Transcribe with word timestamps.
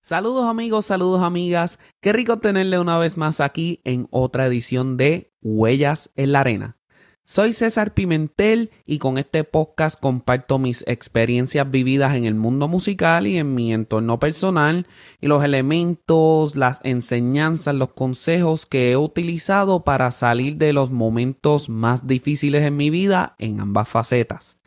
Saludos 0.00 0.46
amigos, 0.46 0.86
saludos 0.86 1.22
amigas. 1.22 1.78
Qué 2.00 2.14
rico 2.14 2.38
tenerle 2.38 2.78
una 2.78 2.96
vez 2.96 3.18
más 3.18 3.40
aquí 3.40 3.82
en 3.84 4.08
otra 4.10 4.46
edición 4.46 4.96
de 4.96 5.34
Huellas 5.42 6.10
en 6.16 6.32
la 6.32 6.40
Arena. 6.40 6.78
Soy 7.22 7.52
César 7.52 7.92
Pimentel 7.92 8.70
y 8.86 8.98
con 8.98 9.18
este 9.18 9.44
podcast 9.44 10.00
comparto 10.00 10.58
mis 10.58 10.84
experiencias 10.86 11.70
vividas 11.70 12.16
en 12.16 12.24
el 12.24 12.34
mundo 12.34 12.66
musical 12.66 13.26
y 13.26 13.36
en 13.36 13.54
mi 13.54 13.74
entorno 13.74 14.18
personal 14.18 14.86
y 15.20 15.26
los 15.26 15.44
elementos, 15.44 16.56
las 16.56 16.80
enseñanzas, 16.82 17.74
los 17.74 17.92
consejos 17.92 18.64
que 18.64 18.92
he 18.92 18.96
utilizado 18.96 19.84
para 19.84 20.10
salir 20.12 20.56
de 20.56 20.72
los 20.72 20.90
momentos 20.90 21.68
más 21.68 22.06
difíciles 22.06 22.64
en 22.64 22.76
mi 22.76 22.88
vida 22.88 23.36
en 23.38 23.60
ambas 23.60 23.86
facetas. 23.86 24.58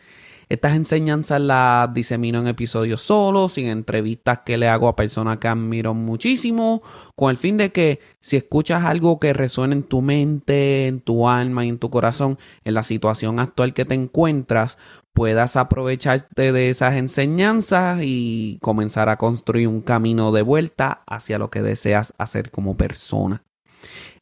Estas 0.49 0.75
enseñanzas 0.75 1.41
las 1.41 1.93
disemino 1.93 2.39
en 2.39 2.47
episodios 2.47 3.01
solos, 3.01 3.57
en 3.57 3.67
entrevistas 3.67 4.39
que 4.45 4.57
le 4.57 4.69
hago 4.69 4.87
a 4.87 4.95
personas 4.95 5.39
que 5.39 5.49
admiro 5.49 5.93
muchísimo, 5.93 6.81
con 7.15 7.31
el 7.31 7.37
fin 7.37 7.57
de 7.57 7.73
que 7.73 7.99
si 8.21 8.37
escuchas 8.37 8.85
algo 8.85 9.19
que 9.19 9.33
resuene 9.33 9.75
en 9.75 9.83
tu 9.83 10.01
mente, 10.01 10.87
en 10.87 11.01
tu 11.01 11.27
alma 11.27 11.65
y 11.65 11.69
en 11.69 11.79
tu 11.79 11.89
corazón, 11.89 12.37
en 12.63 12.75
la 12.75 12.83
situación 12.83 13.41
actual 13.41 13.73
que 13.73 13.83
te 13.83 13.95
encuentras, 13.95 14.77
puedas 15.11 15.57
aprovecharte 15.57 16.53
de 16.53 16.69
esas 16.69 16.95
enseñanzas 16.95 17.99
y 18.01 18.57
comenzar 18.61 19.09
a 19.09 19.17
construir 19.17 19.67
un 19.67 19.81
camino 19.81 20.31
de 20.31 20.43
vuelta 20.43 21.03
hacia 21.07 21.39
lo 21.39 21.49
que 21.49 21.61
deseas 21.61 22.13
hacer 22.17 22.51
como 22.51 22.77
persona. 22.77 23.43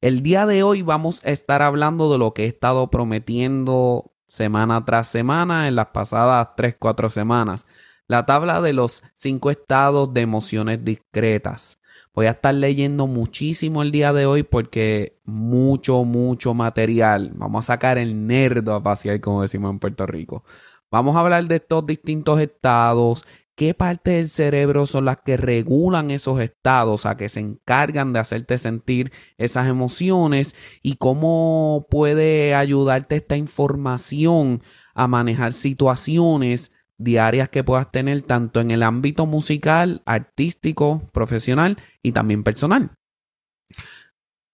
El 0.01 0.23
día 0.23 0.47
de 0.47 0.63
hoy 0.63 0.81
vamos 0.81 1.21
a 1.23 1.29
estar 1.29 1.61
hablando 1.61 2.11
de 2.11 2.17
lo 2.17 2.33
que 2.33 2.45
he 2.45 2.47
estado 2.47 2.89
prometiendo 2.89 4.14
semana 4.27 4.83
tras 4.85 5.07
semana 5.07 5.67
en 5.67 5.75
las 5.75 5.87
pasadas 5.87 6.49
3-4 6.57 7.09
semanas. 7.09 7.67
La 8.07 8.25
tabla 8.25 8.61
de 8.61 8.73
los 8.73 9.03
5 9.15 9.49
estados 9.49 10.13
de 10.13 10.21
emociones 10.21 10.83
discretas. 10.83 11.79
Voy 12.13 12.27
a 12.27 12.31
estar 12.31 12.53
leyendo 12.53 13.07
muchísimo 13.07 13.81
el 13.81 13.91
día 13.91 14.13
de 14.13 14.25
hoy 14.25 14.43
porque 14.43 15.19
mucho, 15.25 16.03
mucho 16.05 16.53
material. 16.53 17.31
Vamos 17.35 17.65
a 17.65 17.73
sacar 17.73 17.97
el 17.97 18.25
nerdo 18.25 18.73
a 18.73 18.81
pasear, 18.81 19.19
como 19.19 19.41
decimos 19.41 19.71
en 19.71 19.79
Puerto 19.79 20.05
Rico. 20.05 20.43
Vamos 20.89 21.15
a 21.15 21.19
hablar 21.19 21.45
de 21.47 21.55
estos 21.55 21.85
distintos 21.85 22.39
estados, 22.39 23.25
qué 23.55 23.73
partes 23.73 24.13
del 24.13 24.29
cerebro 24.29 24.85
son 24.85 25.05
las 25.05 25.17
que 25.17 25.37
regulan 25.37 26.11
esos 26.11 26.39
estados, 26.39 27.05
a 27.05 27.17
que 27.17 27.29
se 27.29 27.39
encargan 27.39 28.13
de 28.13 28.19
hacerte 28.19 28.57
sentir 28.57 29.11
esas 29.37 29.67
emociones 29.67 30.55
y 30.81 30.95
cómo 30.95 31.87
puede 31.89 32.53
ayudarte 32.53 33.15
esta 33.15 33.37
información 33.37 34.61
a 34.93 35.07
manejar 35.07 35.53
situaciones 35.53 36.71
diarias 36.97 37.49
que 37.49 37.63
puedas 37.63 37.91
tener 37.91 38.21
tanto 38.21 38.61
en 38.61 38.71
el 38.71 38.83
ámbito 38.83 39.25
musical, 39.25 40.01
artístico, 40.05 41.01
profesional 41.11 41.77
y 42.01 42.11
también 42.11 42.43
personal. 42.43 42.91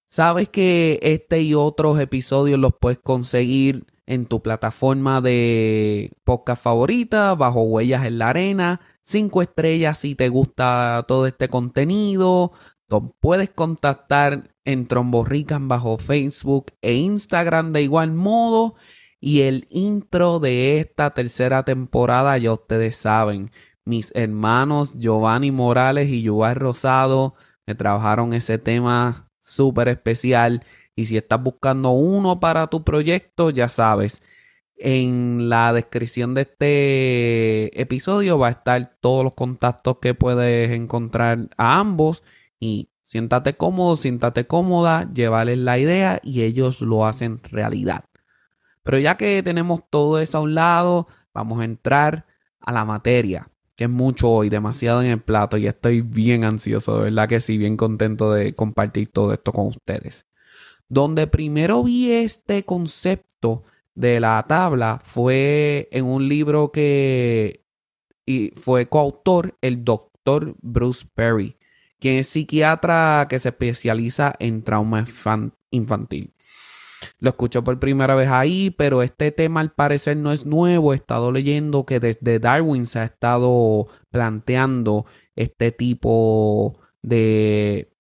Sabes 0.08 0.50
que 0.50 1.00
este 1.04 1.42
y 1.42 1.54
otros 1.54 2.00
episodios 2.00 2.60
los 2.60 2.74
puedes 2.80 3.00
conseguir 3.00 3.86
en 4.12 4.26
tu 4.26 4.42
plataforma 4.42 5.22
de 5.22 6.12
podcast 6.26 6.62
favorita, 6.62 7.34
bajo 7.34 7.62
Huellas 7.64 8.06
en 8.06 8.18
la 8.18 8.30
Arena, 8.30 8.82
cinco 9.02 9.42
estrellas 9.42 10.00
si 10.00 10.16
te 10.16 10.28
gusta 10.28 11.06
todo 11.08 11.28
este 11.28 11.48
contenido. 11.48 12.52
Puedes 13.22 13.52
contactar 13.52 14.54
en 14.66 14.88
Tromborrican 14.88 15.70
bajo 15.70 15.98
Facebook 15.98 16.74
e 16.82 16.96
Instagram 16.96 17.72
de 17.72 17.84
igual 17.84 18.12
modo. 18.12 18.76
Y 19.22 19.44
el 19.44 19.66
intro 19.70 20.42
de 20.42 20.80
esta 20.80 21.12
tercera 21.12 21.64
temporada, 21.64 22.38
ya 22.38 22.52
ustedes 22.52 22.98
saben, 22.98 23.50
mis 23.86 24.12
hermanos 24.14 25.00
Giovanni 25.00 25.52
Morales 25.52 26.10
y 26.10 26.22
Yuval 26.22 26.56
Rosado 26.56 27.36
me 27.66 27.76
trabajaron 27.76 28.34
ese 28.34 28.58
tema 28.58 29.32
súper 29.40 29.88
especial 29.88 30.66
y 30.96 31.06
si 31.06 31.18
estás 31.18 31.42
buscando 31.42 31.92
uno 31.92 32.40
para 32.40 32.68
tu 32.68 32.84
proyecto, 32.84 33.50
ya 33.50 33.70
sabes, 33.70 34.24
en 34.76 35.50
la 35.50 35.74
descripción 35.74 36.34
de 36.34 36.42
este 36.42 37.82
episodio 37.82 38.40
va 38.40 38.48
a 38.48 38.52
estar 38.52 38.98
todos 39.00 39.24
los 39.24 39.34
contactos 39.34 39.98
que 40.02 40.16
puedes 40.16 40.72
encontrar 40.72 41.50
a 41.58 41.80
ambos 41.80 42.24
y 42.60 42.90
siéntate 43.04 43.56
cómodo, 43.56 43.96
siéntate 43.96 44.48
cómoda, 44.48 45.12
llevarles 45.14 45.60
la 45.60 45.78
idea 45.78 46.20
y 46.24 46.42
ellos 46.42 46.82
lo 46.82 47.06
hacen 47.06 47.42
realidad. 47.44 48.04
Pero 48.84 48.98
ya 48.98 49.18
que 49.18 49.44
tenemos 49.44 49.82
todo 49.90 50.20
eso 50.20 50.40
a 50.40 50.42
un 50.42 50.56
lado, 50.56 51.08
vamos 51.34 51.62
a 51.62 51.66
entrar 51.66 52.26
a 52.60 52.72
la 52.72 52.84
materia, 52.84 53.50
que 53.76 53.84
es 53.84 53.90
mucho 53.90 54.30
hoy, 54.32 54.50
demasiado 54.50 55.04
en 55.04 55.12
el 55.12 55.22
plato 55.22 55.58
y 55.58 55.68
estoy 55.68 56.02
bien 56.02 56.44
ansioso, 56.44 56.98
de 56.98 57.04
verdad 57.06 57.30
que 57.30 57.40
sí, 57.40 57.58
bien 57.58 57.78
contento 57.78 58.32
de 58.34 58.56
compartir 58.56 59.10
todo 59.10 59.34
esto 59.34 59.52
con 59.52 59.68
ustedes. 59.68 60.26
Donde 60.92 61.26
primero 61.26 61.84
vi 61.84 62.12
este 62.12 62.66
concepto 62.66 63.64
de 63.96 64.20
la 64.20 64.44
tabla 64.46 65.02
fue 65.06 65.88
en 65.90 66.04
un 66.04 66.28
libro 66.28 66.74
que 66.74 67.64
y 68.26 68.52
fue 68.62 68.88
coautor 68.88 69.58
el 69.62 69.86
doctor 69.86 70.54
Bruce 70.62 71.08
Perry, 71.16 71.56
quien 71.98 72.16
es 72.16 72.28
psiquiatra 72.28 73.26
que 73.30 73.40
se 73.40 73.48
especializa 73.48 74.36
en 74.40 74.64
trauma 74.64 75.06
infantil. 75.70 76.34
Lo 77.20 77.30
escucho 77.30 77.64
por 77.64 77.80
primera 77.80 78.14
vez 78.14 78.28
ahí, 78.28 78.70
pero 78.70 79.02
este 79.02 79.32
tema 79.32 79.62
al 79.62 79.72
parecer 79.72 80.18
no 80.18 80.34
es 80.34 80.46
nuevo. 80.46 80.92
He 80.92 80.98
estado 80.98 81.32
leyendo 81.32 81.86
que 81.86 82.02
desde 82.02 82.38
Darwin 82.40 82.86
se 82.86 83.00
ha 83.00 83.06
estado 83.06 83.88
planteando 84.10 85.06
este 85.38 85.72
tipo 85.72 86.78
de 87.02 87.91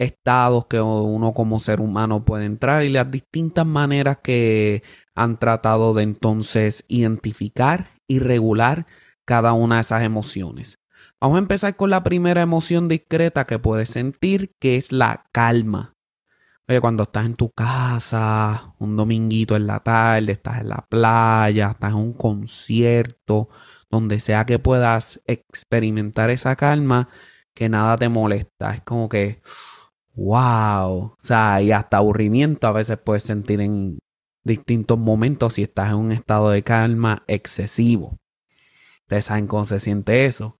estados 0.00 0.66
que 0.66 0.80
uno 0.80 1.34
como 1.34 1.60
ser 1.60 1.80
humano 1.80 2.24
puede 2.24 2.46
entrar 2.46 2.82
y 2.84 2.88
las 2.88 3.10
distintas 3.10 3.66
maneras 3.66 4.18
que 4.22 4.82
han 5.14 5.38
tratado 5.38 5.92
de 5.92 6.02
entonces 6.02 6.84
identificar 6.88 7.88
y 8.08 8.18
regular 8.18 8.86
cada 9.26 9.52
una 9.52 9.76
de 9.76 9.82
esas 9.82 10.02
emociones. 10.02 10.78
Vamos 11.20 11.36
a 11.36 11.40
empezar 11.40 11.76
con 11.76 11.90
la 11.90 12.02
primera 12.02 12.40
emoción 12.40 12.88
discreta 12.88 13.46
que 13.46 13.58
puedes 13.58 13.90
sentir, 13.90 14.56
que 14.58 14.76
es 14.76 14.90
la 14.90 15.26
calma. 15.32 15.94
Oye, 16.66 16.80
cuando 16.80 17.02
estás 17.02 17.26
en 17.26 17.34
tu 17.34 17.50
casa, 17.50 18.74
un 18.78 18.96
dominguito 18.96 19.56
en 19.56 19.66
la 19.66 19.80
tarde, 19.80 20.32
estás 20.32 20.62
en 20.62 20.70
la 20.70 20.86
playa, 20.88 21.72
estás 21.72 21.90
en 21.90 21.98
un 21.98 22.12
concierto, 22.14 23.50
donde 23.90 24.18
sea 24.18 24.46
que 24.46 24.58
puedas 24.58 25.20
experimentar 25.26 26.30
esa 26.30 26.56
calma, 26.56 27.08
que 27.54 27.68
nada 27.68 27.96
te 27.98 28.08
molesta. 28.08 28.72
Es 28.72 28.80
como 28.80 29.08
que, 29.10 29.42
wow. 30.20 30.92
O 30.92 31.16
sea, 31.18 31.62
y 31.62 31.72
hasta 31.72 31.96
aburrimiento 31.96 32.66
a 32.66 32.72
veces 32.72 32.98
puedes 32.98 33.22
sentir 33.22 33.60
en 33.60 33.98
distintos 34.44 34.98
momentos 34.98 35.54
si 35.54 35.62
estás 35.62 35.90
en 35.90 35.96
un 35.96 36.12
estado 36.12 36.50
de 36.50 36.62
calma 36.62 37.24
excesivo. 37.26 38.18
Ustedes 39.02 39.24
saben 39.24 39.46
cómo 39.46 39.64
se 39.64 39.80
siente 39.80 40.26
eso. 40.26 40.58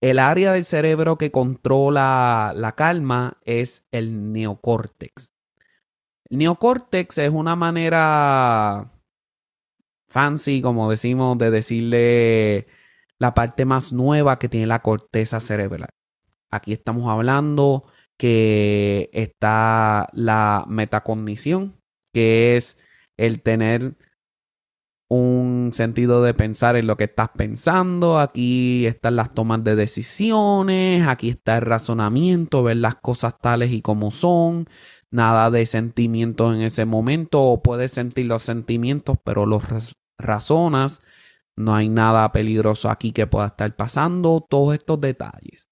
El 0.00 0.18
área 0.18 0.52
del 0.52 0.64
cerebro 0.64 1.16
que 1.16 1.30
controla 1.30 2.52
la 2.54 2.72
calma 2.72 3.38
es 3.44 3.86
el 3.90 4.32
neocórtex. 4.32 5.32
El 6.28 6.38
neocórtex 6.38 7.18
es 7.18 7.30
una 7.30 7.56
manera 7.56 8.92
fancy, 10.08 10.60
como 10.60 10.90
decimos, 10.90 11.38
de 11.38 11.50
decirle 11.50 12.66
la 13.18 13.32
parte 13.32 13.64
más 13.64 13.94
nueva 13.94 14.38
que 14.38 14.50
tiene 14.50 14.66
la 14.66 14.82
corteza 14.82 15.40
cerebral. 15.40 15.88
Aquí 16.50 16.74
estamos 16.74 17.08
hablando 17.08 17.84
que 18.18 19.10
está 19.12 20.08
la 20.12 20.64
metacognición, 20.68 21.76
que 22.12 22.56
es 22.56 22.78
el 23.16 23.42
tener 23.42 23.96
un 25.08 25.70
sentido 25.72 26.22
de 26.22 26.34
pensar 26.34 26.76
en 26.76 26.86
lo 26.86 26.96
que 26.96 27.04
estás 27.04 27.28
pensando, 27.36 28.18
aquí 28.18 28.86
están 28.86 29.16
las 29.16 29.32
tomas 29.32 29.62
de 29.62 29.76
decisiones, 29.76 31.06
aquí 31.06 31.28
está 31.28 31.58
el 31.58 31.62
razonamiento, 31.62 32.62
ver 32.62 32.78
las 32.78 32.96
cosas 32.96 33.38
tales 33.38 33.70
y 33.70 33.82
como 33.82 34.10
son, 34.10 34.66
nada 35.10 35.50
de 35.50 35.66
sentimientos 35.66 36.54
en 36.54 36.62
ese 36.62 36.84
momento, 36.84 37.42
o 37.42 37.62
puedes 37.62 37.92
sentir 37.92 38.26
los 38.26 38.42
sentimientos, 38.42 39.16
pero 39.24 39.46
los 39.46 39.62
razonas, 40.18 41.02
no 41.56 41.74
hay 41.74 41.88
nada 41.88 42.32
peligroso 42.32 42.90
aquí 42.90 43.12
que 43.12 43.26
pueda 43.26 43.48
estar 43.48 43.76
pasando, 43.76 44.44
todos 44.48 44.74
estos 44.74 45.00
detalles. 45.00 45.70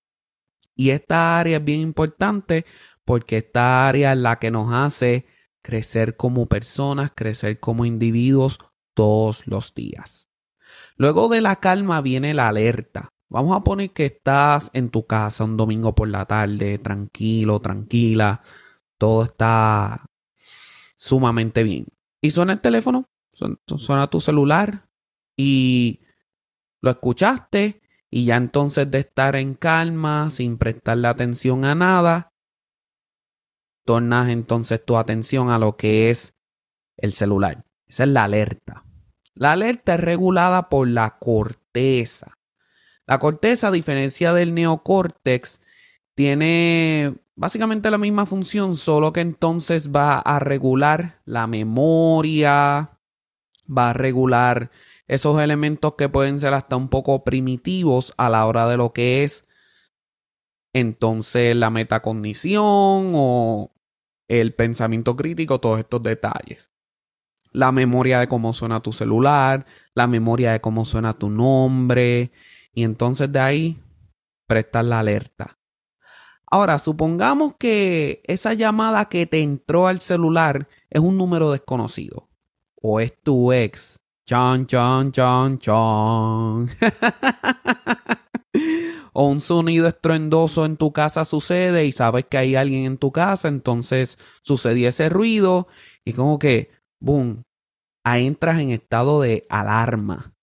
Y 0.83 0.91
esta 0.91 1.39
área 1.39 1.59
es 1.59 1.65
bien 1.65 1.79
importante 1.79 2.67
porque 3.05 3.37
esta 3.37 3.87
área 3.87 4.15
es 4.15 4.19
la 4.19 4.41
que 4.41 4.51
nos 4.51 4.75
hace 4.75 5.27
crecer 5.63 6.17
como 6.17 6.47
personas, 6.47 7.13
crecer 7.15 7.61
como 7.61 7.85
individuos 7.85 8.59
todos 8.93 9.47
los 9.47 9.75
días. 9.75 10.29
Luego 10.97 11.29
de 11.29 11.41
la 11.41 11.61
calma 11.61 12.01
viene 12.01 12.35
la 12.35 12.49
alerta. 12.49 13.11
Vamos 13.29 13.57
a 13.57 13.63
poner 13.63 13.93
que 13.93 14.07
estás 14.07 14.73
en 14.73 14.91
tu 14.91 15.07
casa 15.07 15.45
un 15.45 15.57
domingo 15.57 15.95
por 15.95 16.09
la 16.09 16.27
tarde, 16.27 16.79
tranquilo, 16.79 17.61
tranquila, 17.61 18.43
todo 18.99 19.23
está 19.23 20.05
sumamente 20.97 21.63
bien. 21.63 21.87
Y 22.21 22.33
suena 22.33 22.55
el 22.55 22.61
teléfono, 22.61 23.09
suena 23.31 24.11
tu 24.11 24.21
celular 24.21 24.89
y 25.37 26.01
lo 26.81 26.91
escuchaste 26.91 27.82
Y 28.15 28.27
ya 28.27 28.37
entonces 28.37 28.91
de 28.91 28.99
estar 28.99 29.37
en 29.37 29.55
calma, 29.55 30.29
sin 30.29 30.59
prestarle 30.59 31.09
atención 31.09 31.65
a 31.65 31.75
nada, 31.75 32.35
tornas 33.87 34.29
entonces 34.29 34.85
tu 34.85 34.99
atención 34.99 35.49
a 35.49 35.59
lo 35.59 35.79
que 35.79 36.11
es 36.11 36.35
el 36.99 37.15
celular. 37.15 37.65
Esa 37.87 38.03
es 38.03 38.11
la 38.11 38.25
alerta. 38.25 38.85
La 39.35 39.53
alerta 39.53 39.95
es 39.95 40.01
regulada 40.01 40.69
por 40.69 40.89
la 40.89 41.17
corteza. 41.19 42.37
La 43.07 43.19
corteza, 43.19 43.69
a 43.69 43.73
diferencia 43.73 44.35
del 44.35 44.53
neocórtex, 44.53 45.63
tiene 46.15 47.15
básicamente 47.35 47.91
la 47.91 47.97
misma 47.97 48.27
función, 48.27 48.77
solo 48.77 49.15
que 49.15 49.21
entonces 49.21 49.91
va 49.91 50.19
a 50.19 50.39
regular 50.39 51.23
la 51.25 51.47
memoria, 51.47 52.99
va 53.67 53.89
a 53.89 53.95
regular 53.95 54.71
esos 55.13 55.39
elementos 55.41 55.95
que 55.97 56.09
pueden 56.09 56.41
ser 56.41 56.55
hasta 56.55 56.77
un 56.77 56.89
poco 56.89 57.23
primitivos 57.23 58.15
a 58.17 58.31
la 58.31 58.47
hora 58.47 58.67
de 58.67 58.79
lo 58.79 58.95
que 58.95 59.25
es 59.25 59.47
entonces 60.73 61.55
la 61.55 61.69
metacognición 61.69 63.13
o 63.15 63.75
el 64.29 64.55
pensamiento 64.55 65.15
crítico, 65.15 65.61
todos 65.61 65.81
estos 65.81 66.03
detalles. 66.03 66.73
La 67.53 67.73
memoria 67.73 68.21
de 68.21 68.29
cómo 68.29 68.55
suena 68.55 68.81
tu 68.81 68.93
celular, 68.93 69.67
la 69.95 70.07
memoria 70.07 70.53
de 70.53 70.63
cómo 70.63 70.87
suena 70.87 71.13
tu 71.13 71.29
nombre, 71.29 72.33
y 72.73 72.85
entonces 72.85 73.31
de 73.31 73.41
ahí 73.41 73.79
prestar 74.47 74.87
la 74.87 75.01
alerta. 75.01 75.59
Ahora, 76.47 76.79
supongamos 76.79 77.55
que 77.59 78.23
esa 78.25 78.55
llamada 78.55 79.11
que 79.11 79.27
te 79.27 79.43
entró 79.43 79.89
al 79.89 80.01
celular 80.01 80.69
es 80.89 81.03
un 81.03 81.19
número 81.19 81.51
desconocido. 81.51 82.31
O 82.81 83.01
es 83.01 83.15
tu 83.23 83.53
ex. 83.53 84.02
Chan, 84.25 84.67
chan, 84.67 85.11
chan, 85.11 85.59
chan. 85.59 86.69
o 89.13 89.25
un 89.27 89.41
sonido 89.41 89.89
estruendoso 89.89 90.65
en 90.65 90.77
tu 90.77 90.93
casa 90.93 91.25
sucede 91.25 91.87
y 91.87 91.93
sabes 91.93 92.27
que 92.27 92.39
hay 92.39 92.55
alguien 92.55 92.85
en 92.85 92.99
tu 92.99 93.11
casa, 93.11 93.49
entonces 93.49 94.19
sucedió 94.43 94.89
ese 94.89 95.09
ruido 95.09 95.67
y 96.05 96.13
como 96.13 96.39
que, 96.39 96.71
boom, 97.01 97.43
ahí 98.05 98.27
entras 98.27 98.61
en 98.61 98.71
estado 98.71 99.21
de 99.21 99.45
alarma. 99.49 100.35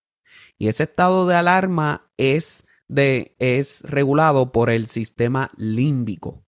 Y 0.57 0.67
ese 0.67 0.83
estado 0.83 1.25
de 1.25 1.35
alarma 1.35 2.11
es, 2.17 2.65
de, 2.89 3.33
es 3.39 3.81
regulado 3.83 4.51
por 4.51 4.69
el 4.69 4.87
sistema 4.87 5.51
límbico. 5.55 6.43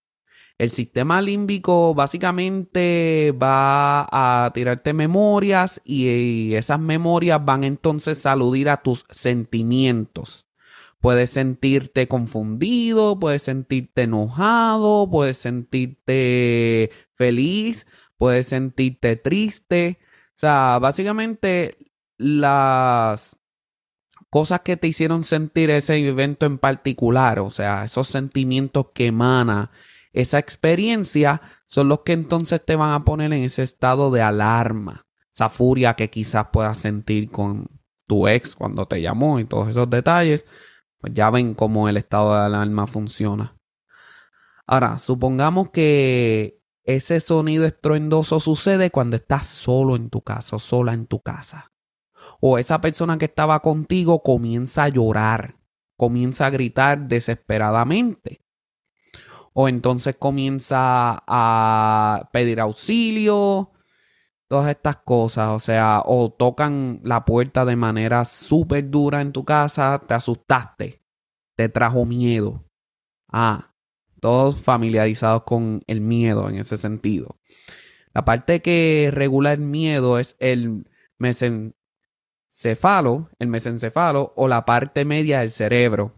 El 0.61 0.69
sistema 0.69 1.23
límbico 1.23 1.95
básicamente 1.95 3.31
va 3.31 4.01
a 4.11 4.51
tirarte 4.53 4.93
memorias 4.93 5.81
y 5.83 6.53
esas 6.53 6.79
memorias 6.79 7.43
van 7.43 7.63
entonces 7.63 8.27
a 8.27 8.33
aludir 8.33 8.69
a 8.69 8.77
tus 8.77 9.07
sentimientos. 9.09 10.45
Puedes 10.99 11.31
sentirte 11.31 12.07
confundido, 12.07 13.17
puedes 13.19 13.41
sentirte 13.41 14.03
enojado, 14.03 15.09
puedes 15.09 15.37
sentirte 15.37 16.91
feliz, 17.15 17.87
puedes 18.17 18.49
sentirte 18.49 19.15
triste. 19.15 19.97
O 20.27 20.37
sea, 20.41 20.77
básicamente 20.77 21.75
las 22.19 23.35
cosas 24.29 24.59
que 24.59 24.77
te 24.77 24.87
hicieron 24.87 25.23
sentir 25.23 25.71
ese 25.71 25.97
evento 26.07 26.45
en 26.45 26.59
particular, 26.59 27.39
o 27.39 27.49
sea, 27.49 27.83
esos 27.83 28.07
sentimientos 28.07 28.89
que 28.93 29.07
emana 29.07 29.71
esa 30.13 30.39
experiencia, 30.39 31.41
son 31.65 31.89
los 31.89 32.01
que 32.01 32.13
entonces 32.13 32.63
te 32.65 32.75
van 32.75 32.93
a 32.93 33.05
poner 33.05 33.31
en 33.33 33.43
ese 33.43 33.63
estado 33.63 34.11
de 34.11 34.21
alarma, 34.21 35.05
esa 35.33 35.49
furia 35.49 35.95
que 35.95 36.09
quizás 36.09 36.47
puedas 36.51 36.77
sentir 36.79 37.29
con 37.29 37.67
tu 38.07 38.27
ex 38.27 38.55
cuando 38.55 38.85
te 38.87 39.01
llamó 39.01 39.39
y 39.39 39.45
todos 39.45 39.69
esos 39.69 39.89
detalles 39.89 40.45
pues 41.01 41.13
ya 41.13 41.29
ven 41.31 41.55
cómo 41.55 41.89
el 41.89 41.97
estado 41.97 42.35
de 42.35 42.41
alarma 42.41 42.87
funciona. 42.87 43.57
Ahora, 44.67 44.99
supongamos 44.99 45.71
que 45.71 46.61
ese 46.83 47.19
sonido 47.19 47.65
estruendoso 47.65 48.39
sucede 48.39 48.91
cuando 48.91 49.15
estás 49.15 49.45
solo 49.45 49.95
en 49.95 50.09
tu 50.09 50.21
casa 50.21 50.59
sola 50.59 50.93
en 50.93 51.07
tu 51.07 51.19
casa. 51.19 51.73
O 52.39 52.59
esa 52.59 52.79
persona 52.81 53.17
que 53.17 53.25
estaba 53.25 53.59
contigo 53.61 54.21
comienza 54.21 54.83
a 54.83 54.89
llorar, 54.89 55.55
comienza 55.97 56.45
a 56.45 56.51
gritar 56.51 57.07
desesperadamente. 57.07 58.41
O 59.53 59.67
entonces 59.67 60.15
comienza 60.15 61.23
a 61.27 62.29
pedir 62.31 62.59
auxilio, 62.59 63.71
todas 64.47 64.69
estas 64.69 64.97
cosas, 64.97 65.49
o 65.49 65.59
sea, 65.59 66.01
o 66.05 66.29
tocan 66.29 66.99
la 67.03 67.23
puerta 67.23 67.63
de 67.63 67.75
manera 67.75 68.25
súper 68.25 68.89
dura 68.89 69.21
en 69.21 69.31
tu 69.31 69.45
casa, 69.45 70.01
te 70.05 70.13
asustaste, 70.13 71.01
te 71.55 71.69
trajo 71.69 72.05
miedo. 72.05 72.65
Ah, 73.29 73.73
todos 74.19 74.61
familiarizados 74.61 75.43
con 75.43 75.81
el 75.87 76.01
miedo 76.01 76.49
en 76.49 76.57
ese 76.57 76.77
sentido. 76.77 77.37
La 78.13 78.25
parte 78.25 78.61
que 78.61 79.09
regula 79.13 79.53
el 79.53 79.61
miedo 79.61 80.19
es 80.19 80.35
el 80.39 80.89
mesencefalo, 81.17 83.29
el 83.39 83.47
mesencefalo 83.47 84.33
o 84.35 84.47
la 84.47 84.65
parte 84.65 85.05
media 85.05 85.39
del 85.39 85.51
cerebro 85.51 86.13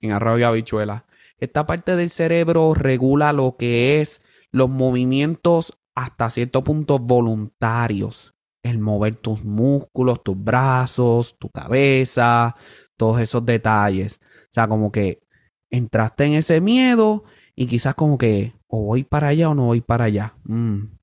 en 0.00 0.12
arroyo 0.12 0.48
habichuela. 0.48 1.06
Esta 1.40 1.66
parte 1.66 1.96
del 1.96 2.10
cerebro 2.10 2.74
regula 2.74 3.32
lo 3.32 3.56
que 3.56 4.00
es 4.00 4.20
los 4.52 4.68
movimientos 4.68 5.78
hasta 5.94 6.30
cierto 6.30 6.62
punto 6.62 6.98
voluntarios. 6.98 8.34
El 8.62 8.78
mover 8.78 9.14
tus 9.14 9.42
músculos, 9.42 10.22
tus 10.22 10.42
brazos, 10.42 11.38
tu 11.38 11.48
cabeza, 11.48 12.54
todos 12.96 13.20
esos 13.20 13.44
detalles. 13.46 14.20
O 14.22 14.52
sea, 14.52 14.68
como 14.68 14.92
que 14.92 15.22
entraste 15.70 16.24
en 16.24 16.34
ese 16.34 16.60
miedo 16.60 17.24
y 17.56 17.66
quizás 17.66 17.94
como 17.94 18.18
que 18.18 18.52
o 18.66 18.84
voy 18.84 19.04
para 19.04 19.28
allá 19.28 19.48
o 19.48 19.54
no 19.54 19.66
voy 19.66 19.80
para 19.80 20.04
allá. 20.04 20.34
Mm. 20.44 20.98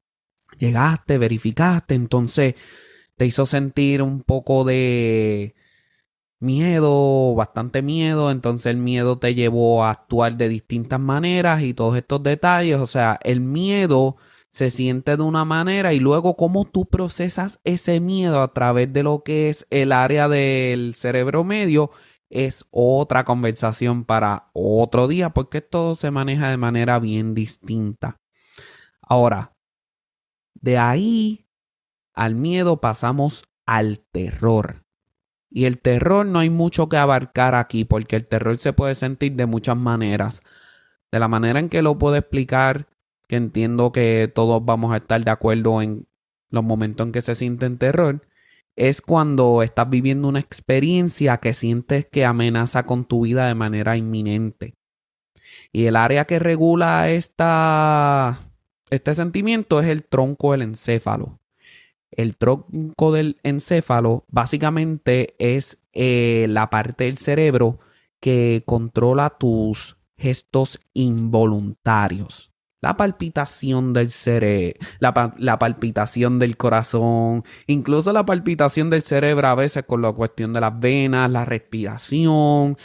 Llegaste, 0.57 1.17
verificaste, 1.17 1.95
entonces 1.95 2.55
te 3.15 3.25
hizo 3.25 3.45
sentir 3.45 4.01
un 4.01 4.21
poco 4.21 4.63
de 4.63 5.55
miedo, 6.39 7.33
bastante 7.35 7.81
miedo, 7.81 8.31
entonces 8.31 8.67
el 8.67 8.77
miedo 8.77 9.17
te 9.17 9.35
llevó 9.35 9.83
a 9.83 9.91
actuar 9.91 10.37
de 10.37 10.49
distintas 10.49 10.99
maneras 10.99 11.63
y 11.63 11.73
todos 11.73 11.97
estos 11.97 12.23
detalles, 12.23 12.77
o 12.77 12.87
sea, 12.87 13.19
el 13.23 13.41
miedo 13.41 14.17
se 14.49 14.71
siente 14.71 15.17
de 15.17 15.23
una 15.23 15.45
manera 15.45 15.93
y 15.93 15.99
luego 15.99 16.35
cómo 16.35 16.65
tú 16.65 16.85
procesas 16.85 17.59
ese 17.63 17.99
miedo 17.99 18.41
a 18.41 18.53
través 18.53 18.91
de 18.93 19.03
lo 19.03 19.23
que 19.23 19.49
es 19.49 19.67
el 19.69 19.91
área 19.91 20.27
del 20.29 20.95
cerebro 20.95 21.43
medio 21.43 21.91
es 22.29 22.65
otra 22.71 23.23
conversación 23.23 24.03
para 24.03 24.49
otro 24.53 25.07
día 25.07 25.29
porque 25.29 25.61
todo 25.61 25.95
se 25.95 26.11
maneja 26.11 26.49
de 26.49 26.57
manera 26.57 26.99
bien 26.99 27.33
distinta. 27.33 28.19
Ahora, 29.01 29.55
de 30.55 30.77
ahí 30.77 31.47
al 32.13 32.35
miedo 32.35 32.81
pasamos 32.81 33.45
al 33.65 33.99
terror. 34.11 34.86
Y 35.49 35.65
el 35.65 35.79
terror 35.79 36.25
no 36.25 36.39
hay 36.39 36.49
mucho 36.49 36.89
que 36.89 36.97
abarcar 36.97 37.55
aquí 37.55 37.85
porque 37.85 38.15
el 38.15 38.27
terror 38.27 38.57
se 38.57 38.73
puede 38.73 38.95
sentir 38.95 39.33
de 39.33 39.45
muchas 39.45 39.77
maneras. 39.77 40.41
De 41.11 41.19
la 41.19 41.27
manera 41.27 41.59
en 41.59 41.69
que 41.69 41.81
lo 41.81 41.97
puedo 41.97 42.15
explicar 42.15 42.87
que 43.27 43.35
entiendo 43.35 43.91
que 43.91 44.31
todos 44.33 44.63
vamos 44.63 44.93
a 44.93 44.97
estar 44.97 45.23
de 45.23 45.31
acuerdo 45.31 45.81
en 45.81 46.07
los 46.49 46.63
momentos 46.63 47.05
en 47.05 47.11
que 47.11 47.21
se 47.21 47.35
sienten 47.35 47.77
terror, 47.77 48.25
es 48.75 49.01
cuando 49.01 49.63
estás 49.63 49.89
viviendo 49.89 50.27
una 50.27 50.39
experiencia 50.39 51.37
que 51.37 51.53
sientes 51.53 52.05
que 52.05 52.25
amenaza 52.25 52.83
con 52.83 53.05
tu 53.05 53.21
vida 53.21 53.47
de 53.47 53.55
manera 53.55 53.97
inminente. 53.97 54.75
Y 55.73 55.85
el 55.85 55.95
área 55.95 56.25
que 56.25 56.39
regula 56.39 57.09
esta, 57.09 58.39
este 58.89 59.15
sentimiento 59.15 59.79
es 59.79 59.87
el 59.87 60.03
tronco 60.03 60.51
del 60.51 60.61
encéfalo. 60.61 61.36
El 62.17 62.35
tronco 62.35 63.13
del 63.13 63.39
encéfalo 63.43 64.25
básicamente 64.27 65.35
es 65.39 65.79
eh, 65.93 66.47
la 66.49 66.69
parte 66.69 67.05
del 67.05 67.17
cerebro 67.17 67.79
que 68.19 68.63
controla 68.65 69.37
tus 69.37 69.97
gestos 70.17 70.81
involuntarios 70.93 72.51
la 72.81 72.95
palpitación 72.95 73.93
del 73.93 74.11
cerebro, 74.11 74.79
la, 74.99 75.59
palpitación 75.59 76.39
del 76.39 76.57
corazón, 76.57 77.43
incluso 77.65 78.13
la 78.13 78.25
palpitación 78.25 78.89
del 78.89 79.01
cerebro 79.01 79.47
a 79.47 79.55
veces 79.55 79.83
con 79.85 80.01
la 80.01 80.13
cuestión 80.13 80.53
de 80.53 80.61
las 80.61 80.79
venas, 80.79 81.29
la 81.31 81.45
respiración. 81.45 82.77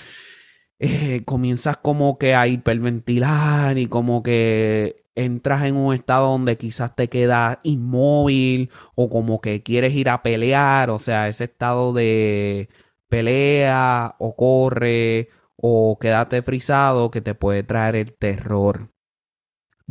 Eh, 0.79 1.23
comienzas 1.25 1.77
como 1.77 2.19
que 2.19 2.35
a 2.35 2.49
hiperventilar 2.49 3.79
y 3.79 3.87
como 3.87 4.23
que 4.23 5.02
entras 5.15 5.65
en 5.65 5.77
un 5.77 5.95
estado 5.95 6.29
donde 6.31 6.57
quizás 6.57 6.95
te 6.97 7.09
quedas 7.09 7.59
inmóvil 7.63 8.71
o 8.95 9.09
como 9.11 9.41
que 9.41 9.63
quieres 9.63 9.95
ir 9.95 10.09
a 10.09 10.23
pelear, 10.23 10.91
o 10.91 10.99
sea, 10.99 11.29
ese 11.29 11.45
estado 11.45 11.93
de 11.93 12.69
pelea 13.09 14.17
o 14.19 14.37
corre 14.37 15.29
o 15.57 15.99
quédate 16.01 16.43
frisado 16.43 17.11
que 17.11 17.21
te 17.21 17.35
puede 17.35 17.63
traer 17.63 17.97
el 17.97 18.13
terror 18.15 18.93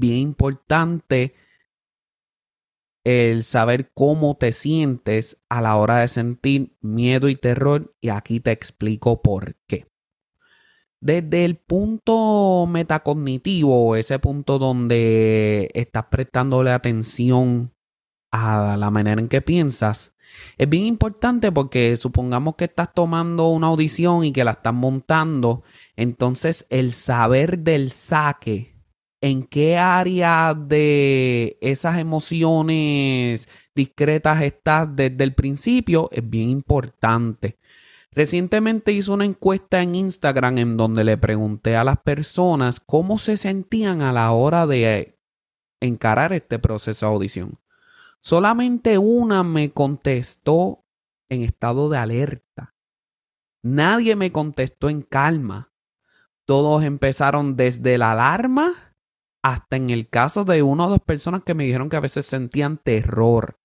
bien 0.01 0.17
importante 0.17 1.35
el 3.03 3.43
saber 3.43 3.91
cómo 3.93 4.35
te 4.35 4.51
sientes 4.51 5.37
a 5.49 5.61
la 5.61 5.75
hora 5.75 5.97
de 5.97 6.07
sentir 6.07 6.77
miedo 6.81 7.29
y 7.29 7.35
terror 7.35 7.95
y 8.01 8.09
aquí 8.09 8.39
te 8.39 8.51
explico 8.51 9.21
por 9.21 9.55
qué. 9.67 9.90
Desde 11.01 11.46
el 11.46 11.55
punto 11.58 12.67
metacognitivo, 12.70 13.96
ese 13.96 14.20
punto 14.20 14.60
donde 14.60 15.72
estás 15.74 16.05
prestándole 16.12 16.70
atención 16.70 17.74
a 18.31 18.77
la 18.77 18.91
manera 18.91 19.20
en 19.20 19.27
que 19.27 19.41
piensas, 19.41 20.13
es 20.60 20.70
bien 20.70 20.86
importante 20.86 21.51
porque 21.51 21.98
supongamos 21.98 22.55
que 22.55 22.65
estás 22.65 22.93
tomando 22.93 23.50
una 23.50 23.67
audición 23.67 24.24
y 24.24 24.31
que 24.31 24.43
la 24.43 24.51
estás 24.51 24.75
montando, 24.75 25.63
entonces 25.96 26.67
el 26.70 26.91
saber 26.91 27.58
del 27.60 27.89
saque, 27.89 28.75
en 29.22 29.43
qué 29.43 29.77
área 29.77 30.53
de 30.53 31.58
esas 31.62 31.98
emociones 31.98 33.50
discretas 33.75 34.43
estás 34.43 34.96
desde 34.96 35.24
el 35.24 35.34
principio, 35.34 36.10
es 36.12 36.27
bien 36.29 36.50
importante. 36.50 37.58
Recientemente 38.13 38.91
hice 38.91 39.12
una 39.12 39.25
encuesta 39.25 39.82
en 39.82 39.96
Instagram 39.96 40.58
en 40.58 40.77
donde 40.77 41.06
le 41.06 41.18
pregunté 41.18 41.77
a 41.77 41.86
las 41.86 41.98
personas 42.01 42.82
cómo 42.82 43.18
se 43.18 43.38
sentían 43.38 44.01
a 44.01 44.12
la 44.12 44.32
hora 44.32 44.68
de 44.68 45.18
encarar 45.80 46.34
este 46.34 46.60
proceso 46.60 47.06
de 47.06 47.13
audición. 47.13 47.60
Solamente 48.20 48.98
una 48.98 49.44
me 49.44 49.72
contestó 49.72 50.86
en 51.30 51.44
estado 51.44 51.89
de 51.89 51.98
alerta. 51.98 52.75
Nadie 53.63 54.18
me 54.18 54.32
contestó 54.32 54.89
en 54.89 55.03
calma. 55.03 55.72
Todos 56.46 56.84
empezaron 56.84 57.56
desde 57.56 57.98
la 57.98 58.12
alarma 58.12 58.74
hasta 59.41 59.77
en 59.77 59.89
el 59.89 60.10
caso 60.10 60.44
de 60.44 60.62
una 60.63 60.88
o 60.88 60.89
dos 60.89 61.00
personas 61.00 61.44
que 61.44 61.53
me 61.53 61.63
dijeron 61.63 61.89
que 61.89 61.96
a 61.96 62.01
veces 62.01 62.25
sentían 62.25 62.77
terror. 62.77 63.61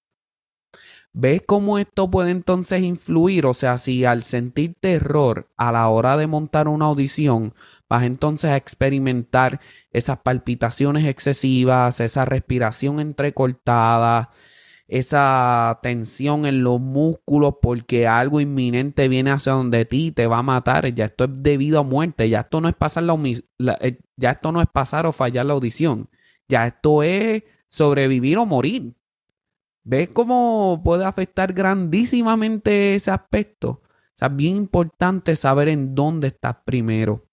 ¿Ves 1.18 1.40
cómo 1.46 1.78
esto 1.78 2.10
puede 2.10 2.30
entonces 2.30 2.82
influir? 2.82 3.46
O 3.46 3.54
sea, 3.54 3.78
si 3.78 4.04
al 4.04 4.22
sentir 4.22 4.74
terror 4.78 5.48
a 5.56 5.72
la 5.72 5.88
hora 5.88 6.18
de 6.18 6.26
montar 6.26 6.68
una 6.68 6.84
audición, 6.84 7.54
vas 7.88 8.02
entonces 8.02 8.50
a 8.50 8.58
experimentar 8.58 9.60
esas 9.92 10.18
palpitaciones 10.18 11.06
excesivas, 11.06 12.00
esa 12.00 12.26
respiración 12.26 13.00
entrecortada, 13.00 14.28
esa 14.88 15.80
tensión 15.82 16.44
en 16.44 16.62
los 16.62 16.80
músculos 16.82 17.54
porque 17.62 18.06
algo 18.06 18.42
inminente 18.42 19.08
viene 19.08 19.30
hacia 19.30 19.52
donde 19.52 19.86
ti 19.86 20.12
te 20.12 20.26
va 20.26 20.40
a 20.40 20.42
matar. 20.42 20.94
Ya 20.94 21.06
esto 21.06 21.24
es 21.24 21.42
debido 21.42 21.80
a 21.80 21.82
muerte. 21.82 22.28
Ya 22.28 22.40
esto 22.40 22.60
no 22.60 22.68
es 22.68 22.74
pasar 22.74 23.04
la, 23.04 23.78
eh, 23.80 24.00
ya 24.16 24.32
esto 24.32 24.52
no 24.52 24.60
es 24.60 24.68
pasar 24.68 25.06
o 25.06 25.12
fallar 25.12 25.46
la 25.46 25.54
audición. 25.54 26.10
Ya 26.46 26.66
esto 26.66 27.02
es 27.02 27.42
sobrevivir 27.68 28.36
o 28.36 28.44
morir. 28.44 28.94
¿Ves 29.88 30.08
cómo 30.08 30.80
puede 30.82 31.04
afectar 31.04 31.52
grandísimamente 31.52 32.96
ese 32.96 33.12
aspecto? 33.12 33.68
O 33.70 33.82
sea, 34.16 34.26
es 34.26 34.34
bien 34.34 34.56
importante 34.56 35.36
saber 35.36 35.68
en 35.68 35.94
dónde 35.94 36.26
estás 36.26 36.56
primero. 36.64 37.25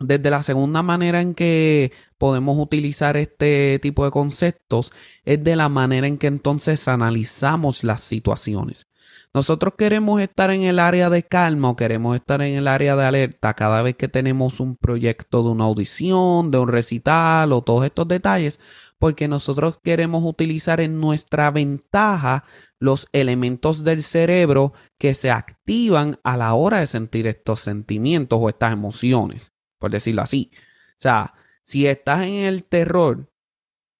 Desde 0.00 0.30
la 0.30 0.42
segunda 0.42 0.82
manera 0.82 1.20
en 1.20 1.34
que 1.34 1.92
podemos 2.18 2.58
utilizar 2.58 3.16
este 3.16 3.78
tipo 3.80 4.04
de 4.04 4.12
conceptos 4.12 4.92
es 5.24 5.42
de 5.42 5.56
la 5.56 5.68
manera 5.68 6.06
en 6.06 6.18
que 6.18 6.28
entonces 6.28 6.86
analizamos 6.86 7.82
las 7.82 8.02
situaciones. 8.02 8.86
Nosotros 9.34 9.74
queremos 9.76 10.20
estar 10.20 10.50
en 10.50 10.62
el 10.62 10.78
área 10.78 11.10
de 11.10 11.22
calma 11.22 11.70
o 11.70 11.76
queremos 11.76 12.16
estar 12.16 12.40
en 12.40 12.56
el 12.56 12.66
área 12.66 12.96
de 12.96 13.04
alerta 13.04 13.54
cada 13.54 13.82
vez 13.82 13.94
que 13.94 14.08
tenemos 14.08 14.58
un 14.58 14.76
proyecto 14.76 15.42
de 15.42 15.50
una 15.50 15.64
audición, 15.64 16.50
de 16.50 16.58
un 16.58 16.68
recital 16.68 17.52
o 17.52 17.60
todos 17.60 17.84
estos 17.84 18.08
detalles, 18.08 18.58
porque 18.98 19.28
nosotros 19.28 19.78
queremos 19.82 20.24
utilizar 20.24 20.80
en 20.80 21.00
nuestra 21.00 21.50
ventaja 21.50 22.44
los 22.80 23.06
elementos 23.12 23.84
del 23.84 24.02
cerebro 24.02 24.72
que 24.98 25.14
se 25.14 25.30
activan 25.30 26.18
a 26.24 26.36
la 26.36 26.54
hora 26.54 26.80
de 26.80 26.86
sentir 26.86 27.26
estos 27.26 27.60
sentimientos 27.60 28.38
o 28.40 28.48
estas 28.48 28.72
emociones, 28.72 29.52
por 29.78 29.90
decirlo 29.90 30.22
así. 30.22 30.50
O 30.54 31.00
sea, 31.00 31.34
si 31.62 31.86
estás 31.86 32.22
en 32.22 32.34
el 32.44 32.64
terror, 32.64 33.30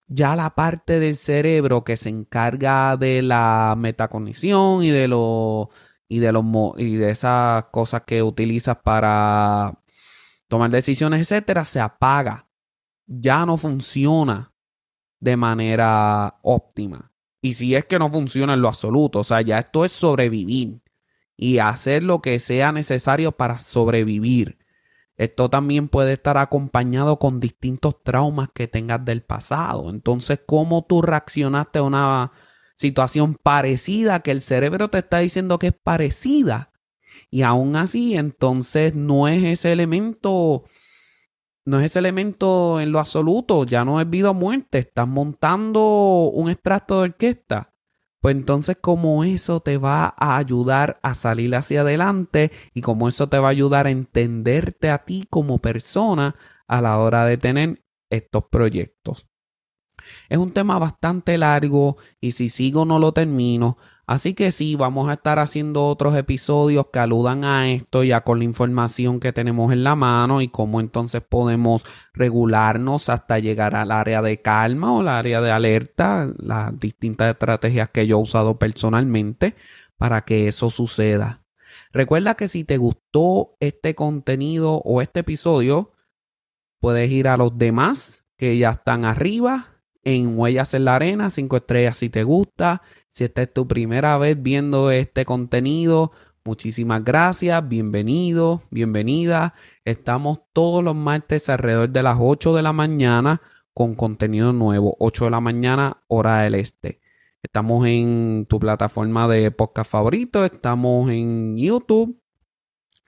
ya 0.07 0.37
la 0.37 0.55
parte 0.55 1.01
del 1.01 1.17
cerebro 1.17 1.85
que 1.85 1.97
se 1.97 2.09
encarga 2.09 2.97
de 2.97 3.23
la 3.23 3.75
metacognición 3.79 4.83
y 4.83 4.91
de 4.91 5.09
lo 5.09 5.71
y 6.09 6.21
de 6.21 6.33
los 6.33 6.45
y 6.79 6.97
de 6.97 7.11
esas 7.11 7.67
cosas 7.67 8.03
que 8.07 8.23
utilizas 8.23 8.79
para 8.83 9.83
tomar 10.49 10.71
decisiones, 10.71 11.21
etcétera, 11.21 11.65
se 11.65 11.81
apaga. 11.81 12.49
Ya 13.07 13.47
no 13.47 13.57
funciona 13.57 14.53
de 15.21 15.37
manera 15.37 16.39
óptima. 16.43 17.13
Y 17.41 17.55
si 17.55 17.75
es 17.75 17.85
que 17.85 17.99
no 17.99 18.11
funciona 18.11 18.55
en 18.55 18.63
lo 18.63 18.69
absoluto, 18.69 19.21
o 19.21 19.25
sea, 19.25 19.43
ya 19.43 19.59
esto 19.59 19.85
es 19.85 19.93
sobrevivir 19.93 20.83
y 21.37 21.59
hacer 21.59 22.03
lo 22.03 22.21
que 22.21 22.39
sea 22.39 22.73
necesario 22.73 23.33
para 23.33 23.59
sobrevivir. 23.61 24.58
Esto 25.19 25.51
también 25.51 25.89
puede 25.89 26.13
estar 26.13 26.39
acompañado 26.39 27.19
con 27.19 27.41
distintos 27.41 28.03
traumas 28.05 28.49
que 28.55 28.69
tengas 28.69 29.05
del 29.05 29.23
pasado. 29.23 29.91
Entonces, 29.91 30.41
¿cómo 30.47 30.87
tú 30.87 31.03
reaccionaste 31.03 31.81
a 31.81 31.83
una 31.83 32.33
situación 32.77 33.35
parecida 33.35 34.21
que 34.21 34.31
el 34.31 34.41
cerebro 34.41 34.89
te 34.91 34.99
está 34.99 35.19
diciendo 35.19 35.59
que 35.59 35.69
es 35.69 35.75
parecida? 35.75 36.73
Y 37.31 37.43
aún 37.43 37.75
así, 37.75 38.17
entonces 38.17 38.95
no 38.95 39.27
es 39.27 39.43
ese 39.43 39.73
elemento 39.73 40.65
no 41.65 41.81
es 41.81 41.87
ese 41.87 41.99
elemento 41.99 42.81
en 42.81 42.93
lo 42.93 42.99
absoluto, 42.99 43.65
ya 43.65 43.85
no 43.85 44.01
es 44.01 44.09
vida 44.09 44.31
o 44.31 44.35
muerte, 44.35 44.79
estás 44.79 45.07
montando 45.07 46.31
un 46.33 46.49
extracto 46.49 47.03
de 47.03 47.09
orquesta. 47.11 47.75
Pues 48.21 48.35
entonces 48.35 48.77
como 48.81 49.23
eso 49.23 49.61
te 49.61 49.79
va 49.79 50.15
a 50.17 50.37
ayudar 50.37 50.99
a 51.03 51.15
salir 51.15 51.55
hacia 51.55 51.83
adelante 51.83 52.51
y 52.75 52.81
como 52.81 53.09
eso 53.09 53.29
te 53.29 53.39
va 53.39 53.49
a 53.49 53.51
ayudar 53.51 53.87
a 53.87 53.91
entenderte 53.91 54.91
a 54.91 55.05
ti 55.05 55.25
como 55.31 55.59
persona 55.61 56.35
a 56.67 56.81
la 56.81 56.99
hora 56.99 57.25
de 57.27 57.39
tener 57.39 57.85
estos 58.11 58.45
proyectos. 58.51 59.27
Es 60.29 60.39
un 60.39 60.53
tema 60.53 60.79
bastante 60.79 61.39
largo 61.39 61.97
y 62.21 62.33
si 62.33 62.49
sigo 62.49 62.85
no 62.85 62.99
lo 62.99 63.13
termino, 63.13 63.79
Así 64.09 64.33
que 64.33 64.53
sí, 64.53 64.75
vamos 64.75 65.11
a 65.11 65.13
estar 65.13 65.39
haciendo 65.39 65.85
otros 65.85 66.17
episodios 66.17 66.87
que 66.87 66.99
aludan 66.99 67.45
a 67.45 67.71
esto 67.71 68.03
ya 68.03 68.23
con 68.23 68.39
la 68.39 68.47
información 68.47 69.21
que 69.21 69.35
tenemos 69.35 69.71
en 69.71 69.85
la 69.85 69.97
mano 69.97 70.41
y 70.41 70.49
cómo 70.49 70.81
entonces 70.81 71.21
podemos 71.21 71.85
regularnos 72.15 73.11
hasta 73.11 73.39
llegar 73.39 73.77
al 73.77 73.93
área 73.93 74.23
de 74.23 74.41
calma 74.41 74.95
o 74.95 75.01
al 75.01 75.09
área 75.09 75.43
de 75.43 75.51
alerta, 75.51 76.27
las 76.39 76.81
distintas 76.81 77.33
estrategias 77.33 77.91
que 77.91 78.07
yo 78.07 78.17
he 78.17 78.23
usado 78.23 78.59
personalmente 78.59 79.57
para 79.99 80.23
que 80.23 80.49
eso 80.49 80.71
suceda. 80.71 81.43
Recuerda 81.93 82.35
que 82.35 82.49
si 82.49 82.65
te 82.65 82.79
gustó 82.79 83.59
este 83.61 83.95
contenido 83.95 84.81
o 84.87 85.03
este 85.03 85.21
episodio, 85.21 85.93
puedes 86.81 87.11
ir 87.11 87.29
a 87.29 87.37
los 87.37 87.59
demás 87.59 88.25
que 88.39 88.57
ya 88.57 88.71
están 88.71 89.05
arriba 89.05 89.78
en 90.09 90.39
Huellas 90.39 90.73
en 90.73 90.87
la 90.87 90.97
Arena, 90.97 91.29
5 91.29 91.59
estrellas 91.59 91.99
si 91.99 92.09
te 92.09 92.25
gusta. 92.25 92.81
Si 93.11 93.25
esta 93.25 93.43
es 93.43 93.53
tu 93.53 93.69
primera 93.69 94.17
vez 94.17 94.43
viendo 94.43 94.91
este 94.91 95.27
contenido, 95.27 96.13
muchísimas 96.45 97.05
gracias, 97.05 97.69
bienvenido, 97.69 98.63
bienvenida. 98.71 99.55
Estamos 99.85 100.41
todos 100.55 100.83
los 100.83 100.95
martes 100.95 101.51
alrededor 101.51 101.91
de 101.91 102.03
las 102.03 102.17
8 102.19 102.55
de 102.55 102.63
la 102.63 102.73
mañana 102.73 103.43
con 103.75 103.95
contenido 103.95 104.55
nuevo, 104.55 104.97
8 104.99 105.27
de 105.27 105.31
la 105.31 105.41
mañana 105.41 106.03
hora 106.09 106.41
del 106.41 106.55
este. 106.55 107.01
Estamos 107.43 107.87
en 107.87 108.47
tu 108.49 108.59
plataforma 108.59 109.29
de 109.29 109.51
podcast 109.51 109.91
favorito, 109.91 110.43
estamos 110.43 111.11
en 111.11 111.59
YouTube 111.59 112.19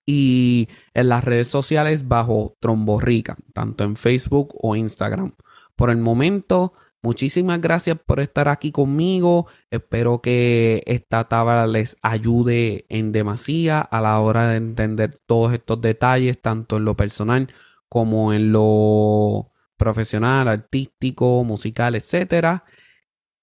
y 0.04 0.68
en 0.92 1.08
las 1.08 1.24
redes 1.24 1.48
sociales 1.48 2.08
bajo 2.08 2.58
Tromborrica, 2.60 3.38
tanto 3.54 3.84
en 3.84 3.96
Facebook 3.96 4.54
o 4.60 4.76
Instagram. 4.76 5.34
Por 5.76 5.88
el 5.88 5.96
momento, 5.96 6.74
Muchísimas 7.02 7.62
gracias 7.62 7.98
por 8.04 8.20
estar 8.20 8.48
aquí 8.48 8.72
conmigo. 8.72 9.46
Espero 9.70 10.20
que 10.20 10.82
esta 10.86 11.28
tabla 11.28 11.66
les 11.66 11.96
ayude 12.02 12.84
en 12.90 13.10
demasía 13.12 13.80
a 13.80 14.02
la 14.02 14.20
hora 14.20 14.48
de 14.48 14.56
entender 14.56 15.18
todos 15.26 15.54
estos 15.54 15.80
detalles, 15.80 16.40
tanto 16.42 16.76
en 16.76 16.84
lo 16.84 16.96
personal 16.96 17.48
como 17.88 18.34
en 18.34 18.52
lo 18.52 19.50
profesional, 19.78 20.46
artístico, 20.48 21.42
musical, 21.42 21.94
etcétera. 21.94 22.64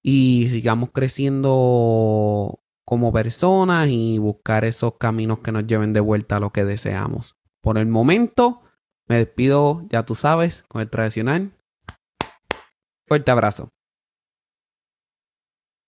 Y 0.03 0.49
sigamos 0.51 0.91
creciendo 0.93 2.61
como 2.85 3.11
personas 3.11 3.89
y 3.89 4.19
buscar 4.19 4.65
esos 4.65 4.93
caminos 4.99 5.39
que 5.39 5.51
nos 5.51 5.65
lleven 5.65 5.93
de 5.93 5.99
vuelta 5.99 6.37
a 6.37 6.39
lo 6.39 6.51
que 6.51 6.63
deseamos. 6.63 7.35
Por 7.61 7.79
el 7.79 7.87
momento, 7.87 8.61
me 9.07 9.15
despido, 9.17 9.83
ya 9.89 10.05
tú 10.05 10.13
sabes, 10.13 10.63
con 10.69 10.81
el 10.81 10.89
tradicional 10.91 11.56
Fuerte 13.07 13.31
abrazo. 13.31 13.71